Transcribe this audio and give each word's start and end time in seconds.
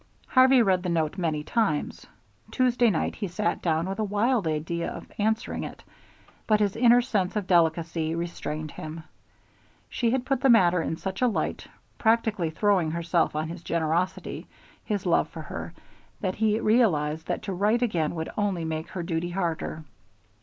Harvey 0.29 0.63
read 0.63 0.81
the 0.81 0.89
note 0.89 1.19
many 1.19 1.43
times. 1.43 2.07
Tuesday 2.49 2.89
night 2.89 3.13
he 3.13 3.27
sat 3.27 3.61
down 3.61 3.87
with 3.87 3.99
a 3.99 4.03
wild 4.03 4.47
idea 4.47 4.89
of 4.89 5.11
answering 5.19 5.63
it, 5.63 5.83
but 6.47 6.59
his 6.59 6.75
inner 6.75 7.03
sense 7.03 7.35
of 7.35 7.45
delicacy 7.45 8.15
restrained 8.15 8.71
him. 8.71 9.03
She 9.91 10.09
had 10.09 10.25
put 10.25 10.41
the 10.41 10.49
matter 10.49 10.81
in 10.81 10.97
such 10.97 11.21
a 11.21 11.27
light, 11.27 11.67
practically 11.99 12.49
throwing 12.49 12.89
herself 12.89 13.35
on 13.35 13.47
his 13.47 13.61
generosity, 13.61 14.47
his 14.83 15.05
love 15.05 15.29
for 15.29 15.43
her, 15.43 15.71
that 16.19 16.33
he 16.33 16.59
realized 16.59 17.27
that 17.27 17.43
to 17.43 17.53
write 17.53 17.83
again 17.83 18.15
would 18.15 18.29
only 18.35 18.65
make 18.65 18.89
her 18.89 19.03
duty 19.03 19.29
harder. 19.29 19.83